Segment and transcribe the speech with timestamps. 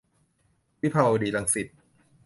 [0.81, 1.67] วิภาวดีรังสิต